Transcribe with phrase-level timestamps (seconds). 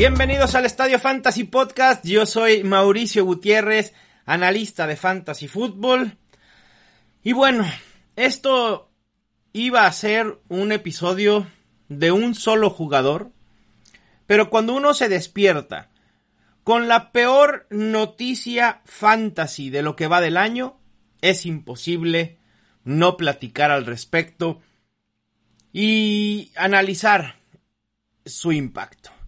[0.00, 2.06] Bienvenidos al Estadio Fantasy Podcast.
[2.06, 3.92] Yo soy Mauricio Gutiérrez,
[4.24, 6.16] analista de Fantasy Football.
[7.22, 7.70] Y bueno,
[8.16, 8.90] esto
[9.52, 11.46] iba a ser un episodio
[11.90, 13.30] de un solo jugador.
[14.26, 15.90] Pero cuando uno se despierta
[16.64, 20.78] con la peor noticia fantasy de lo que va del año,
[21.20, 22.38] es imposible
[22.84, 24.62] no platicar al respecto
[25.74, 27.36] y analizar
[28.24, 29.19] su impacto.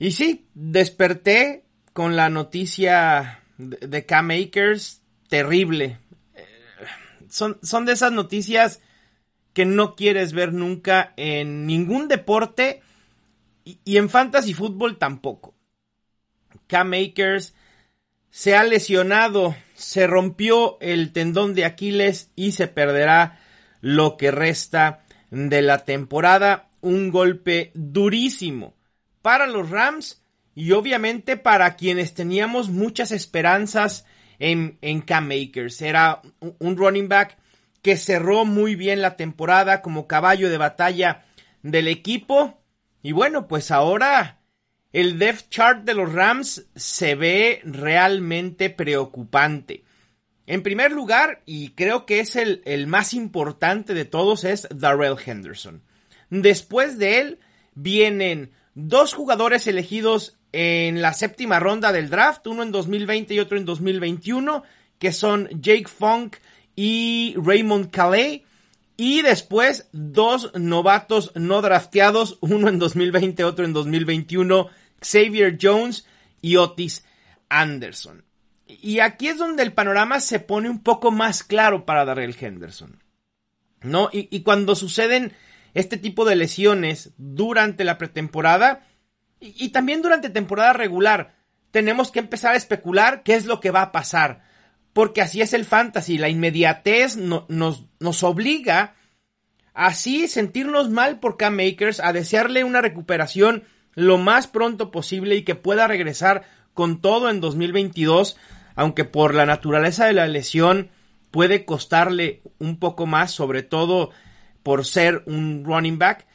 [0.00, 5.98] Y sí, desperté con la noticia de Cam Akers terrible.
[6.34, 6.46] Eh,
[7.28, 8.80] son, son de esas noticias
[9.52, 12.80] que no quieres ver nunca en ningún deporte
[13.62, 15.54] y, y en fantasy fútbol tampoco.
[16.66, 17.54] Cam Akers
[18.30, 23.38] se ha lesionado, se rompió el tendón de Aquiles y se perderá
[23.82, 26.70] lo que resta de la temporada.
[26.80, 28.79] Un golpe durísimo
[29.22, 30.22] para los Rams
[30.54, 34.04] y obviamente para quienes teníamos muchas esperanzas
[34.38, 35.80] en, en Cam Makers.
[35.82, 36.22] Era
[36.58, 37.38] un running back
[37.82, 41.24] que cerró muy bien la temporada como caballo de batalla
[41.62, 42.60] del equipo.
[43.02, 44.40] Y bueno, pues ahora
[44.92, 49.84] el depth chart de los Rams se ve realmente preocupante.
[50.46, 55.16] En primer lugar, y creo que es el, el más importante de todos, es Darrell
[55.24, 55.84] Henderson.
[56.28, 57.38] Después de él
[57.74, 63.56] vienen dos jugadores elegidos en la séptima ronda del draft, uno en 2020 y otro
[63.56, 64.62] en 2021,
[64.98, 66.36] que son Jake Funk
[66.76, 68.42] y Raymond Calais.
[68.96, 74.68] Y después dos novatos no drafteados, uno en 2020, otro en 2021,
[75.00, 76.04] Xavier Jones
[76.42, 77.04] y Otis
[77.48, 78.24] Anderson.
[78.66, 83.02] Y aquí es donde el panorama se pone un poco más claro para Darrell Henderson.
[83.82, 84.10] ¿No?
[84.12, 85.32] Y, y cuando suceden
[85.74, 88.86] este tipo de lesiones durante la pretemporada
[89.40, 91.34] y, también durante temporada regular.
[91.70, 94.42] Tenemos que empezar a especular qué es lo que va a pasar.
[94.92, 96.18] Porque así es el fantasy.
[96.18, 98.94] La inmediatez nos, nos obliga
[99.72, 103.64] a así sentirnos mal por Cam Makers, a desearle una recuperación
[103.94, 106.44] lo más pronto posible y que pueda regresar
[106.74, 108.36] con todo en 2022,
[108.74, 110.90] aunque por la naturaleza de la lesión
[111.30, 114.10] puede costarle un poco más, sobre todo
[114.62, 116.26] por ser un running back.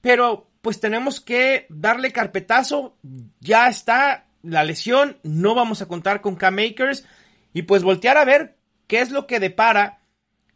[0.00, 2.96] Pero pues tenemos que darle carpetazo.
[3.40, 5.18] Ya está la lesión.
[5.22, 7.04] No vamos a contar con K-Makers.
[7.52, 8.56] Y pues voltear a ver
[8.86, 10.00] qué es lo que depara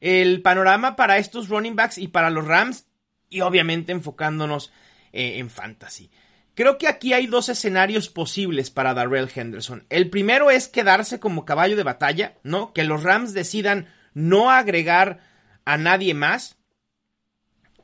[0.01, 2.87] el panorama para estos running backs y para los Rams.
[3.29, 4.73] Y obviamente enfocándonos
[5.13, 6.11] eh, en fantasy.
[6.55, 9.87] Creo que aquí hay dos escenarios posibles para Darrell Henderson.
[9.89, 12.75] El primero es quedarse como caballo de batalla, ¿no?
[12.75, 15.21] Que los Rams decidan no agregar
[15.65, 16.59] a nadie más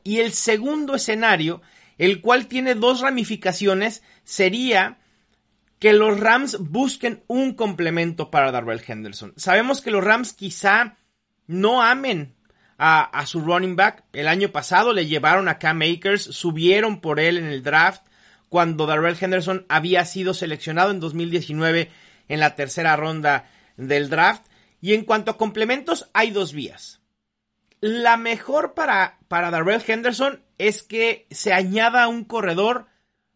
[0.09, 1.61] y el segundo escenario,
[1.99, 4.97] el cual tiene dos ramificaciones, sería
[5.77, 9.33] que los Rams busquen un complemento para Darrell Henderson.
[9.37, 10.97] Sabemos que los Rams quizá
[11.45, 12.33] no amen
[12.79, 14.03] a, su running back.
[14.11, 18.01] El año pasado le llevaron a Cam Akers, subieron por él en el draft
[18.49, 21.91] cuando Darrell Henderson había sido seleccionado en 2019
[22.29, 23.47] en la tercera ronda
[23.77, 24.41] del draft.
[24.81, 26.98] Y en cuanto a complementos, hay dos vías.
[27.81, 32.87] La mejor para, para Darrell Henderson es que se añada un corredor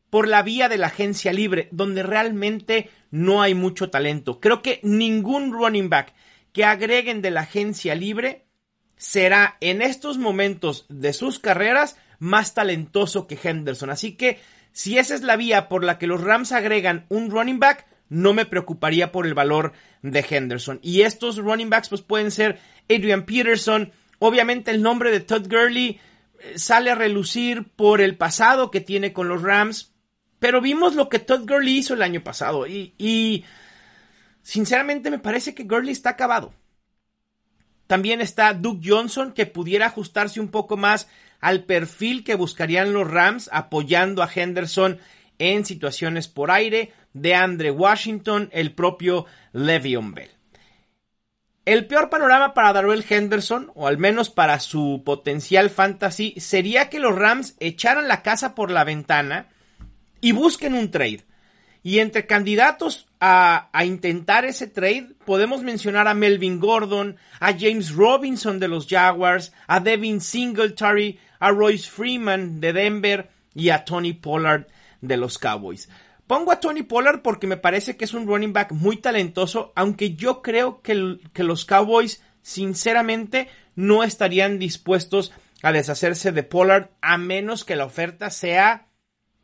[0.09, 4.39] por la vía de la agencia libre, donde realmente no hay mucho talento.
[4.39, 6.13] Creo que ningún running back
[6.51, 8.45] que agreguen de la agencia libre
[8.97, 13.89] será en estos momentos de sus carreras más talentoso que Henderson.
[13.89, 14.39] Así que
[14.71, 18.33] si esa es la vía por la que los Rams agregan un running back, no
[18.33, 20.79] me preocuparía por el valor de Henderson.
[20.83, 22.59] Y estos running backs pues pueden ser
[22.89, 23.91] Adrian Peterson,
[24.25, 25.99] Obviamente el nombre de Todd Gurley
[26.39, 29.91] eh, sale a relucir por el pasado que tiene con los Rams,
[30.39, 33.43] pero vimos lo que Todd Gurley hizo el año pasado y,
[34.41, 36.53] sinceramente me parece que Gurley está acabado.
[37.85, 41.09] También está Duke Johnson que pudiera ajustarse un poco más
[41.41, 44.99] al perfil que buscarían los Rams apoyando a Henderson
[45.37, 50.31] en situaciones por aire, de Andre Washington, el propio Le'Veon Bell.
[51.65, 56.99] El peor panorama para Darrell Henderson, o al menos para su potencial fantasy, sería que
[56.99, 59.47] los Rams echaran la casa por la ventana
[60.19, 61.23] y busquen un trade.
[61.81, 67.91] Y entre candidatos a, a, intentar ese trade, podemos mencionar a Melvin Gordon, a James
[67.93, 74.13] Robinson de los Jaguars, a Devin Singletary, a Royce Freeman de Denver y a Tony
[74.13, 74.67] Pollard
[74.99, 75.89] de los Cowboys.
[76.33, 80.15] Pongo a Tony Pollard porque me parece que es un running back muy talentoso, aunque
[80.15, 85.31] yo creo que, que los Cowboys sinceramente no estarían dispuestos
[85.61, 88.87] a deshacerse de Pollard a menos que la oferta sea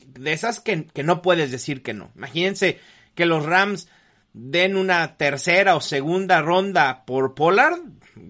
[0.04, 2.12] de esas que, que, no puedes decir que no.
[2.16, 2.80] Imagínense
[3.14, 3.88] que los Rams
[4.34, 7.82] den una tercera o segunda ronda por Pollard,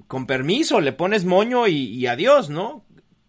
[0.07, 2.85] con permiso, le pones moño y, y adiós, ¿no?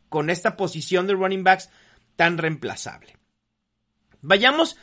[0.09, 1.71] Con esta posición de running backs
[2.17, 3.17] tan reemplazable.
[4.23, 4.77] Vayamos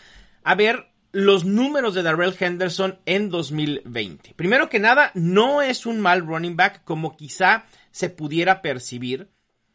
[0.48, 4.34] a ver los números de Darrell Henderson en 2020.
[4.38, 9.28] Primero que nada, no es un mal running back como quizá se pudiera percibir.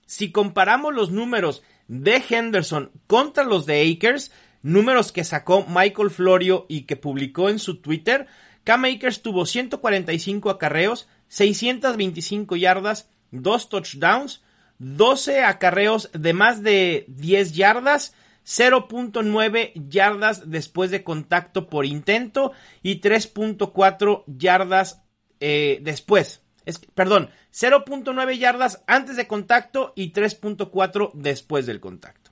[0.07, 4.33] Si comparamos los números de Henderson contra los de Akers,
[4.63, 8.27] números que sacó Michael Florio y que publicó en su Twitter,
[8.65, 14.43] Cam Akers tuvo 145 acarreos, 625 yardas, 2 touchdowns,
[14.79, 18.15] 12 acarreos de más de 10 yardas,
[18.47, 22.53] 0.9 yardas después de contacto por intento
[22.83, 25.03] y 3.4 yardas
[25.41, 26.43] eh, después.
[26.65, 32.31] Es, perdón, 0.9 yardas antes de contacto y 3.4 después del contacto.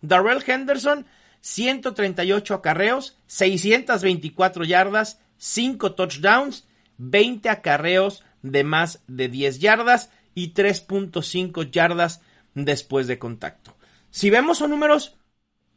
[0.00, 1.06] Darrell Henderson,
[1.40, 6.66] 138 acarreos, 624 yardas, 5 touchdowns,
[6.98, 12.22] 20 acarreos de más de 10 yardas y 3.5 yardas
[12.54, 13.76] después de contacto.
[14.10, 15.16] Si vemos son números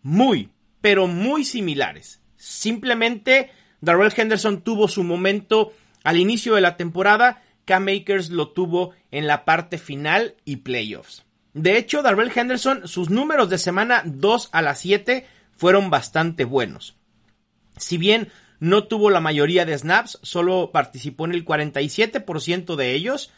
[0.02, 0.50] muy,
[0.82, 2.22] pero muy similares.
[2.36, 3.52] Simplemente
[3.82, 5.74] Darrell Henderson tuvo su momento
[6.04, 11.26] al inicio de la temporada, Cam Akers lo tuvo en la parte final y playoffs.
[11.54, 16.96] De hecho, Darrell Henderson, sus números de semana 2 a la 7 fueron bastante buenos.
[17.78, 23.32] Si bien no tuvo la mayoría de snaps, solo participó en el 47% de ellos,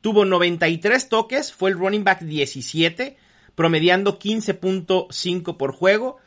[0.00, 3.16] tuvo 93 toques, fue el running back 17,
[3.58, 6.18] promediando 15.5 por juego.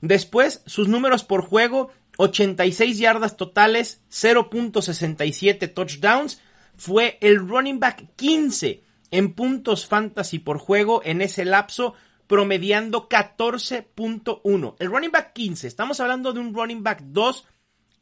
[0.00, 6.40] Después, sus números por juego, 86 yardas totales, 0.67 touchdowns.
[6.78, 11.92] Fue el running back 15 en puntos fantasy por juego en ese lapso,
[12.26, 14.76] promediando 14.1.
[14.78, 17.48] El running back 15, estamos hablando de un running back 2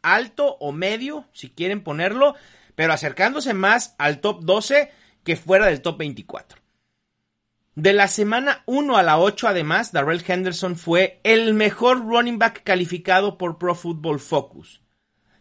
[0.03, 2.37] alto o medio, si quieren ponerlo,
[2.77, 4.93] pero acercándose más al top 12
[5.25, 6.66] que fuera del top 24.
[7.77, 12.63] De la semana 1 a la 8, además, Darrell Henderson fue el mejor running back
[12.65, 14.81] calificado por Pro Football Focus.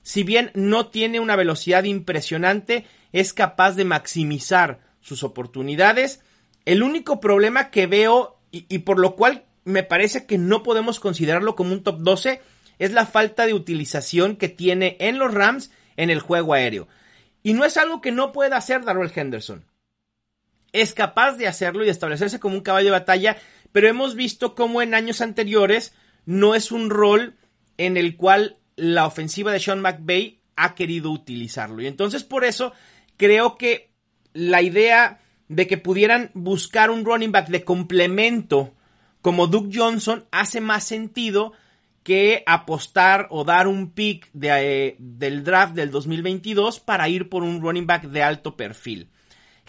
[0.02, 6.20] Si bien no tiene una velocidad impresionante, es capaz de maximizar sus oportunidades.
[6.66, 11.00] El único problema que veo, y, y por lo cual me parece que no podemos
[11.00, 12.42] considerarlo como un top 12,
[12.80, 16.90] es la falta de utilización que tiene en los Rams en el juego aéreo.
[17.44, 19.64] Y no es algo que no pueda hacer Darrell Henderson
[20.76, 23.38] es capaz de hacerlo y de establecerse como un caballo de batalla,
[23.72, 25.94] pero hemos visto cómo en años anteriores
[26.26, 27.36] no es un rol
[27.78, 31.82] en el cual la ofensiva de Sean McVay ha querido utilizarlo.
[31.82, 32.74] Y entonces por eso
[33.18, 33.92] creo que
[34.34, 38.74] la idea de que pudieran buscar un running back de complemento
[39.22, 41.54] como Duke Johnson hace más sentido
[42.04, 47.44] que apostar o dar un pick de, eh, del draft del 2022 para ir por
[47.44, 49.10] un running back de alto perfil.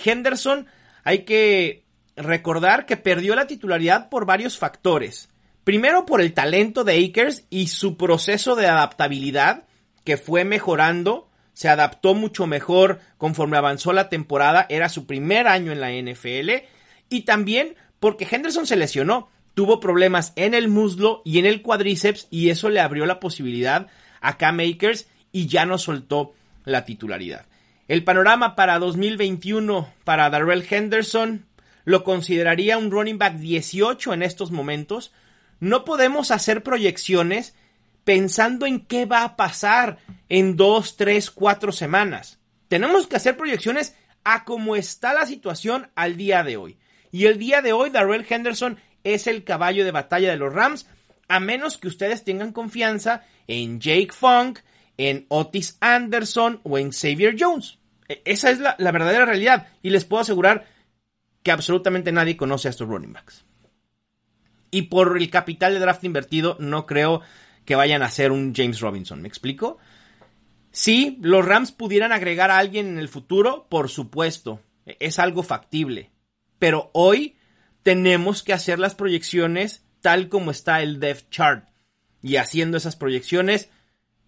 [0.05, 0.67] Henderson
[1.07, 1.85] hay que
[2.17, 5.29] recordar que perdió la titularidad por varios factores.
[5.63, 9.69] Primero por el talento de Akers y su proceso de adaptabilidad
[10.03, 15.71] que fue mejorando, se adaptó mucho mejor conforme avanzó la temporada, era su primer año
[15.71, 16.65] en la NFL
[17.09, 22.27] y también porque Henderson se lesionó, tuvo problemas en el muslo y en el cuádriceps
[22.33, 23.87] y eso le abrió la posibilidad
[24.21, 26.35] a Cam Akers y ya no soltó
[26.65, 27.47] la titularidad.
[27.89, 31.47] El panorama para 2021 para Darrell Henderson
[31.85, 35.13] lo consideraría un running back 18 en estos momentos.
[35.61, 37.55] No podemos hacer proyecciones
[38.03, 42.41] pensando en qué va a pasar en dos, tres, cuatro semanas.
[42.67, 46.79] Tenemos que hacer proyecciones a cómo está la situación al día de hoy.
[47.13, 50.89] Y el día de hoy, Darrell Henderson es el caballo de batalla de los Rams,
[51.29, 54.59] a menos que ustedes tengan confianza en Jake Funk,
[54.99, 57.79] en Otis Anderson o en Xavier Jones.
[58.09, 59.69] E, esa es la, verdadera realidad.
[59.83, 60.67] Y les puedo asegurar
[61.43, 63.45] que absolutamente nadie conoce a estos running backs.
[64.71, 67.23] Y por el capital de draft invertido, no creo
[67.65, 69.23] que vayan a ser un James Robinson.
[69.23, 69.79] ¿Me explico?
[70.73, 76.11] Sí, los Rams pudieran agregar a alguien en el futuro, por supuesto, es algo factible.
[76.59, 77.37] Pero hoy
[77.83, 81.69] tenemos que hacer las proyecciones tal como está el depth chart.
[82.23, 83.71] Y haciendo esas proyecciones,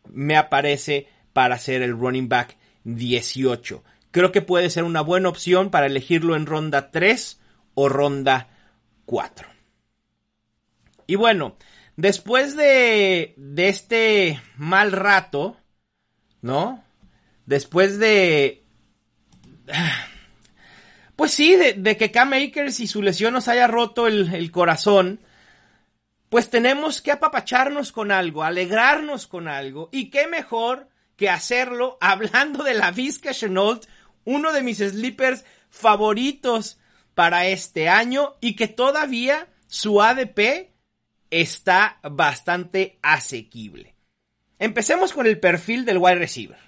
[0.09, 3.85] me aparece para ser el running back 18.
[4.11, 7.41] Creo que puede ser una buena opción para elegirlo en ronda 3
[7.75, 8.49] o ronda
[9.05, 9.49] 4.
[11.07, 11.57] Y bueno,
[11.97, 15.57] después de, de este mal rato,
[16.43, 16.85] ¿no?
[17.47, 18.65] Después de...
[21.17, 25.19] Pues sí, de, que Cam Akers y su lesión nos haya roto el, el corazón,
[26.29, 32.65] pues tenemos que apapacharnos con algo, alegrarnos con algo, y qué mejor que hacerlo hablando
[32.65, 33.87] de la Vizca Chenault,
[34.25, 36.79] uno de mis sleepers favoritos
[37.15, 40.71] para este año y que todavía su ADP
[41.31, 43.95] está bastante asequible.
[44.59, 46.59] Empecemos con el perfil del wide receiver.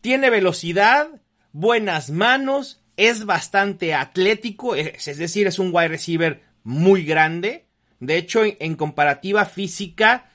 [0.00, 1.08] Tiene velocidad,
[1.52, 7.63] buenas manos, es bastante atlético, es, decir, es un wide receiver muy grande.
[8.06, 10.30] De hecho, en comparativa física,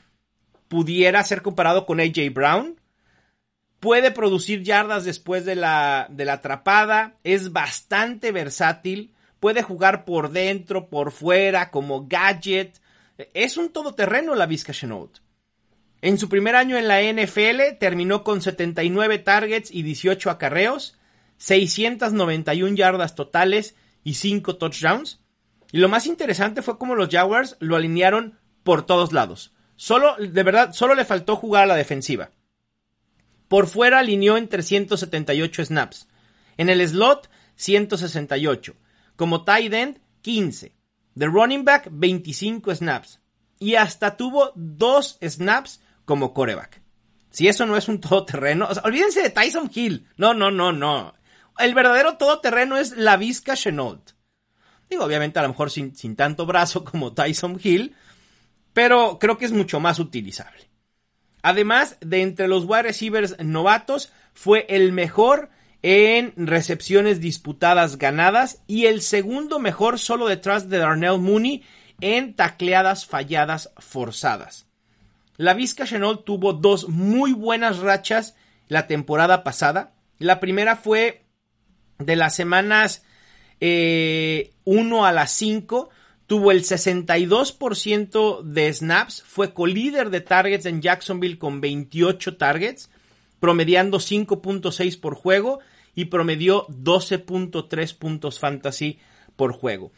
[0.68, 2.80] pudiera ser comparado con AJ Brown
[3.80, 10.32] puede producir yardas después de la, de la atrapada, es bastante versátil, puede jugar por
[10.32, 12.80] dentro, por fuera, como gadget.
[13.34, 15.20] Es un todoterreno la Vizca Chenault.
[16.02, 20.98] En su primer año en la NFL terminó con 79 targets y 18 acarreos,
[21.38, 25.19] 691 yardas totales y 5 touchdowns.
[25.72, 29.54] Y lo más interesante fue cómo los Jaguars lo alinearon por todos lados.
[29.76, 32.32] Solo, de verdad, solo le faltó jugar a la defensiva.
[33.48, 36.08] Por fuera alineó en 378 snaps.
[36.58, 38.76] En el slot, 168.
[39.16, 40.76] Como tight end, 15.
[41.16, 43.20] De running back, 25 snaps.
[43.60, 46.82] Y hasta tuvo dos snaps como coreback.
[47.30, 50.08] Si eso no es un todoterreno, olvídense de Tyson Hill.
[50.18, 51.14] No, no, no, no.
[51.58, 54.12] El verdadero todoterreno es la Vizca Chenault.
[54.90, 57.96] Digo, obviamente a lo mejor sin, sin tanto brazo como Tyson Hill,
[58.74, 60.70] pero creo que es mucho más utilizable.
[61.42, 65.50] Además de entre los wide receivers novatos, fue el mejor
[65.82, 71.64] en recepciones disputadas ganadas y el segundo mejor solo detrás de Darnell Mooney
[72.02, 74.68] en tacleadas falladas forzadas.
[75.38, 78.36] La Vizca Chenault tuvo dos muy buenas rachas
[78.68, 79.94] la temporada pasada.
[80.18, 81.24] La primera fue
[81.98, 83.04] de las semanas
[83.60, 85.90] 1 eh, a las 5,
[86.28, 92.90] tuvo el 62% de snaps, fue colíder de targets en Jacksonville con 28 targets,
[93.40, 95.60] promediando 5.6 por juego
[95.96, 99.00] y promedió 12.3 puntos fantasy
[99.36, 99.92] por juego.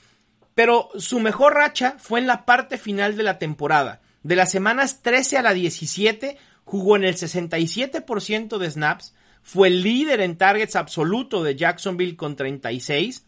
[0.55, 4.01] Pero su mejor racha fue en la parte final de la temporada.
[4.23, 9.13] De las semanas 13 a la 17 jugó en el 67% de snaps,
[9.43, 13.25] fue líder en targets absoluto de Jacksonville con 36,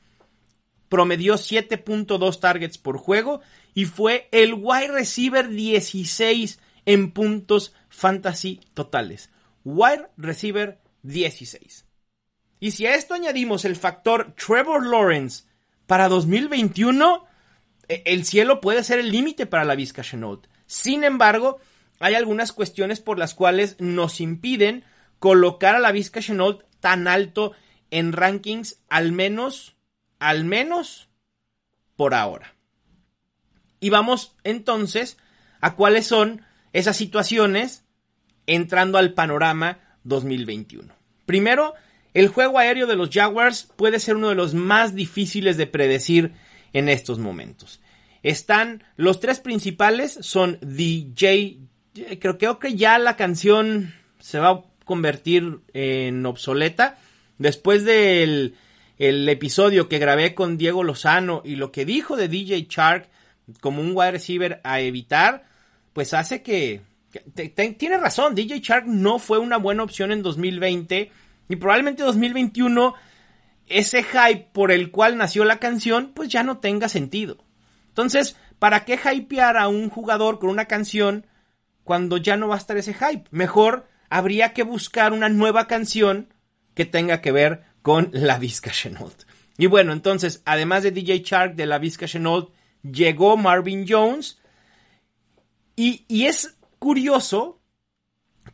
[0.94, 3.42] promedió 7.2 targets por juego
[3.74, 9.32] y fue el wide receiver 16 en puntos fantasy totales.
[9.66, 11.88] Wide receiver 16.
[12.60, 15.46] Y si a esto añadimos el factor Trevor Lawrence
[15.88, 17.26] para 2021,
[17.88, 20.46] e, el cielo puede ser el límite para la Vizca Chenault.
[20.68, 21.58] Sin embargo,
[21.98, 24.84] hay algunas cuestiones por las cuales nos impiden
[25.18, 27.54] colocar a la Vizca Chenault tan alto
[27.90, 29.76] en rankings, al menos
[30.24, 31.10] al menos
[31.96, 32.56] por ahora.
[33.80, 35.18] Y vamos entonces
[35.60, 37.84] a cuáles son esas situaciones
[38.48, 40.94] entrando al panorama 2021.
[41.26, 41.74] Primero,
[42.14, 46.32] el juego aéreo de los Jaguars puede ser uno de los más difíciles de predecir
[46.72, 47.82] en estos momentos.
[48.24, 51.58] Están los tres principales, son DJ,
[52.20, 56.98] creo, que ya la canción se va a convertir en obsoleta.
[57.38, 58.56] Después del
[59.10, 63.10] el episodio que grabé con Diego Lozano y lo que dijo de DJ Shark
[63.60, 65.44] como un wide receiver a evitar,
[65.92, 66.82] pues hace que,
[67.78, 71.12] tiene razón, DJ Shark no fue una buena opción en 2020
[71.50, 72.94] y probablemente 2021
[73.68, 77.44] ese hype por el cual nació la canción pues ya no tenga sentido.
[77.90, 81.28] Entonces, ¿para qué hypear a un jugador con una canción
[81.84, 83.26] cuando ya no va a estar ese hype?
[83.32, 86.34] Mejor habría que buscar una nueva canción
[86.74, 89.26] que tenga que ver con la Vizca Chenault.
[89.58, 92.50] Y bueno, entonces, además de DJ Shark de la Vizca Chenault,
[92.82, 94.40] llegó Marvin Jones.
[95.76, 97.62] Y, es curioso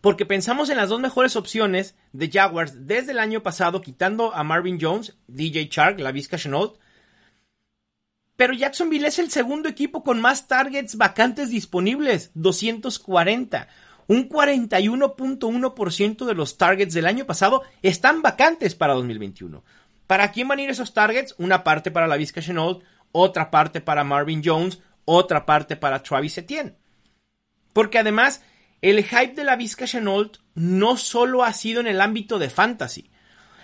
[0.02, 4.44] porque pensamos en las dos mejores opciones de Jaguars desde el año pasado, quitando a
[4.44, 6.80] Marvin Jones, DJ Shark, la Vizca Chenault.
[8.36, 13.68] Pero Jacksonville es el segundo equipo con más targets vacantes disponibles, 240.
[14.10, 19.64] Un 41.1% de los targets del año pasado están vacantes para 2021.
[20.08, 21.36] ¿Para quién van a ir esos targets?
[21.38, 26.40] Una parte para la Vizca Chenault, otra parte para Marvin Jones, otra parte para Travis
[26.40, 26.74] Etienne.
[27.72, 28.42] Porque además,
[28.82, 33.12] el hype de la Vizca Chenault no solo ha sido en el ámbito de fantasy.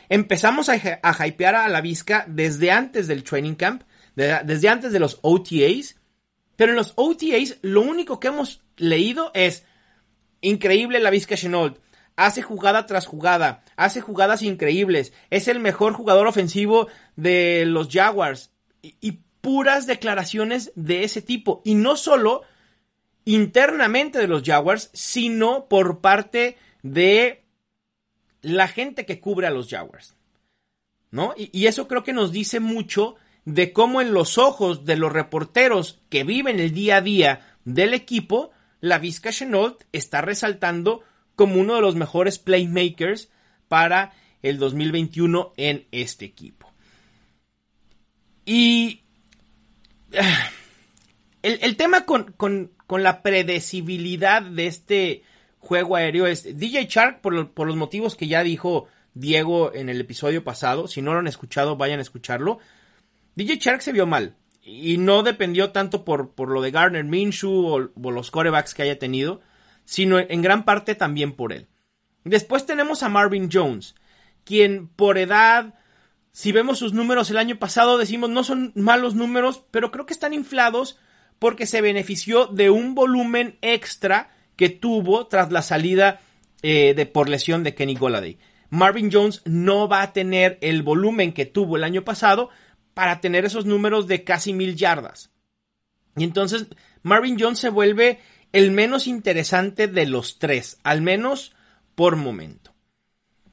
[0.10, 3.82] Empezamos a, hypear a la Vizca desde antes del training camp,
[4.14, 5.96] desde antes de los OTAs,
[6.56, 9.66] pero en los OTAs lo único que hemos leído es
[10.50, 11.80] increíble la Vizca Chenault,
[12.16, 18.52] hace jugada tras jugada, hace jugadas increíbles, es el mejor jugador ofensivo de los Jaguars
[18.82, 21.62] y, puras declaraciones de ese tipo.
[21.64, 22.42] Y no solo
[23.26, 27.44] internamente de los Jaguars, sino por parte de
[28.42, 30.16] la gente que cubre a los Jaguars.
[31.12, 31.36] ¿No?
[31.38, 35.14] Y, y, eso creo que nos dice mucho de cómo en los ojos de los
[35.14, 38.50] reporteros que viven el día a día del equipo,
[38.86, 41.02] la Vizca Chenault está resaltando
[41.36, 43.30] como uno de los mejores playmakers
[43.68, 44.14] para
[44.44, 46.72] el 2021 en este equipo.
[48.46, 49.02] Y
[50.20, 50.52] ah,
[51.42, 52.36] el, tema con,
[52.88, 55.24] la predecibilidad de este
[55.58, 60.00] juego aéreo es DJ Shark, por, por, los motivos que ya dijo Diego en el
[60.00, 60.88] episodio pasado.
[60.88, 62.60] Si no lo han escuchado, vayan a escucharlo.
[63.34, 64.36] DJ Shark se vio mal.
[64.66, 69.00] Y no dependió tanto por, por lo de Garner Minshew o, los corebacks que haya
[69.00, 69.42] tenido
[69.86, 71.68] sino en gran parte también por él.
[72.24, 73.96] Después tenemos a Marvin Jones,
[74.44, 75.76] quien por edad,
[76.32, 80.14] si vemos sus números el año pasado, decimos no son malos números, pero creo que
[80.14, 80.98] están inflados
[81.38, 86.22] porque se benefició de un volumen extra que tuvo tras la salida
[86.64, 88.40] eh, de por lesión de Kenny Goladay.
[88.70, 92.50] Marvin Jones no va a tener el volumen que tuvo el año pasado
[92.96, 95.30] para tener esos números de casi mil yardas.
[96.16, 96.66] Y entonces
[97.04, 98.20] Marvin Jones se vuelve
[98.52, 101.54] el menos interesante de los tres, al menos
[101.94, 102.74] por momento.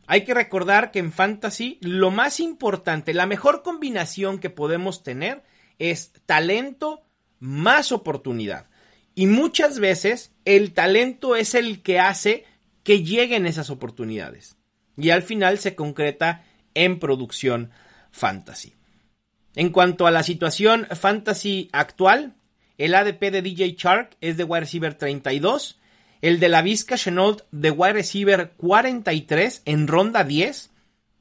[0.07, 5.43] Hay que recordar que en fantasy lo más importante, la mejor combinación que podemos tener
[5.79, 7.03] es talento
[7.41, 8.69] más oportunidad.
[9.15, 12.45] Y muchas veces el talento es el que hace
[12.85, 14.57] que lleguen esas oportunidades.
[14.97, 17.71] Y al final se concreta en producción
[18.13, 18.75] fantasy.
[19.55, 22.35] En cuanto a la situación fantasy actual,
[22.79, 25.79] el ADP de DJ Shark es de wide receiver 32.
[26.23, 30.71] El de la Vizca Chenault de wide receiver 43 en ronda 10.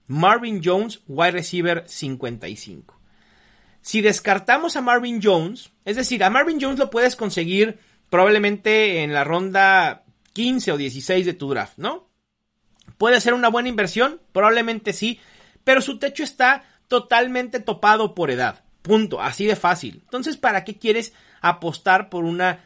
[0.07, 2.99] Marvin Jones, wide receiver 55.
[3.81, 9.13] Si descartamos a Marvin Jones, es decir, a Marvin Jones lo puedes conseguir probablemente en
[9.13, 12.07] la ronda 15 o 16 de tu draft, ¿no?
[12.97, 14.21] ¿Puede ser una buena inversión?
[14.31, 15.19] Probablemente sí,
[15.63, 18.65] pero su techo está totalmente topado por edad.
[18.81, 20.01] Punto, así de fácil.
[20.03, 22.65] Entonces, ¿para qué quieres apostar por una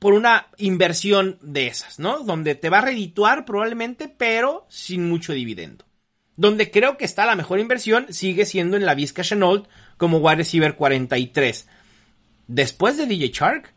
[0.00, 2.24] por una inversión de esas, ¿no?
[2.24, 5.84] Donde te va a redituar probablemente, pero sin mucho dividendo.
[6.34, 10.38] Donde creo que está la mejor inversión sigue siendo en la Vizca Chenault como wide
[10.38, 11.68] receiver 43.
[12.48, 13.72] Después de DJ Shark,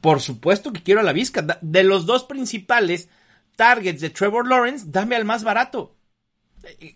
[0.00, 1.58] por supuesto que quiero a la Vizca.
[1.60, 3.10] De los dos principales
[3.56, 5.94] targets de Trevor Lawrence, dame al más barato.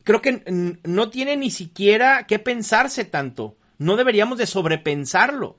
[0.02, 3.56] Creo que no tiene ni siquiera que pensarse tanto.
[3.78, 5.58] No deberíamos de sobrepensarlo.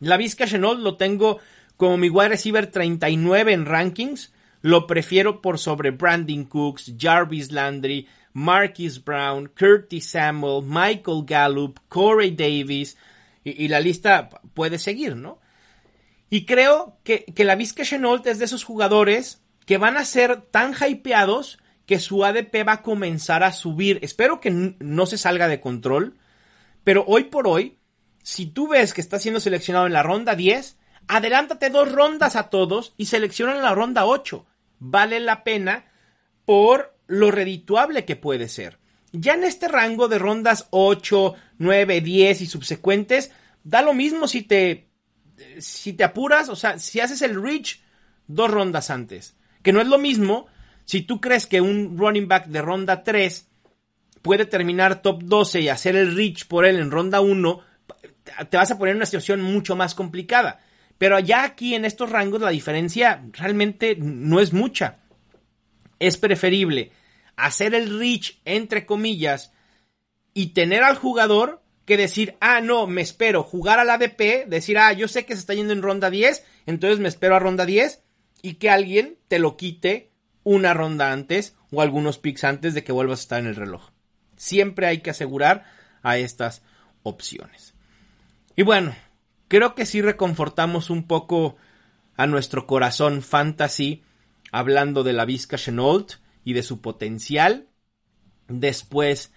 [0.00, 1.38] La Vizca Chenault lo tengo
[1.76, 4.32] como mi wide receiver 39 en rankings.
[4.60, 12.32] Lo prefiero por sobre Brandon Cooks, Jarvis Landry, Marquis Brown, Curtis Samuel, Michael Gallup, Corey
[12.32, 12.96] Davis.
[13.44, 15.40] Y, la lista puede seguir, ¿no?
[16.30, 20.42] Y creo que, que la Vizca Chenault es de esos jugadores que van a ser
[20.42, 23.98] tan hypeados que su ADP va a comenzar a subir.
[24.02, 26.16] Espero que no se salga de control.
[26.84, 27.78] Pero hoy por hoy,
[28.22, 32.50] si tú ves que está siendo seleccionado en la ronda 10, adelántate dos rondas a
[32.50, 34.46] todos y selecciona en la ronda 8.
[34.78, 35.86] Vale la pena
[36.44, 38.78] por lo redituable que puede ser.
[39.12, 43.30] Ya en este rango de rondas 8, 9, 10 y subsecuentes,
[43.62, 44.88] da lo mismo si te
[45.58, 47.80] si te apuras, o sea, si haces el reach
[48.26, 50.46] dos rondas antes, que no es lo mismo
[50.84, 53.48] si tú crees que un running back de ronda 3
[54.22, 57.60] puede terminar top 12 y hacer el reach por él en ronda 1,
[58.48, 60.60] te vas a poner en una situación mucho más complicada.
[60.98, 64.98] Pero ya aquí en estos rangos la diferencia realmente no es mucha.
[65.98, 66.92] Es preferible
[67.36, 69.52] hacer el reach entre comillas
[70.34, 74.92] y tener al jugador que decir, ah, no, me espero jugar al ADP, decir, ah,
[74.92, 78.02] yo sé que se está yendo en ronda 10, entonces me espero a ronda 10
[78.40, 80.11] y que alguien te lo quite
[80.44, 83.90] una ronda antes o algunos picks antes de que vuelvas a estar en el reloj.
[84.36, 85.64] Siempre hay que asegurar
[86.02, 86.62] a estas
[87.02, 87.74] opciones.
[88.56, 88.94] Y bueno,
[89.48, 91.56] creo que sí reconfortamos un poco
[92.16, 94.02] a nuestro corazón fantasy
[94.50, 97.68] hablando de la Vizca Chenault y de su potencial
[98.48, 99.32] después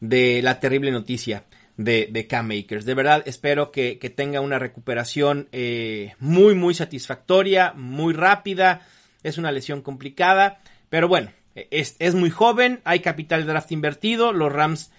[0.00, 1.44] de la terrible noticia
[1.76, 2.84] de, de Cam Makers.
[2.84, 8.86] De verdad espero que, tenga una recuperación eh, muy muy satisfactoria, muy rápida.
[9.22, 14.90] Es una lesión complicada, pero bueno, es, muy joven, hay capital draft invertido, los Rams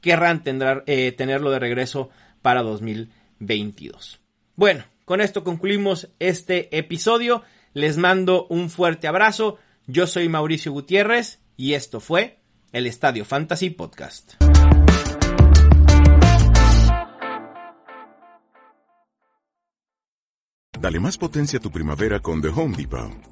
[0.00, 0.42] querrán
[0.86, 2.10] eh, tenerlo de regreso
[2.42, 4.20] para 2022.
[4.56, 7.42] Bueno, con esto concluimos este episodio.
[7.74, 9.58] Les mando un fuerte abrazo.
[9.86, 12.38] Yo soy Mauricio Gutiérrez y esto fue
[12.72, 14.34] el Estadio Fantasy Podcast.
[20.78, 23.31] Dale más potencia a tu primavera con The Home Depot.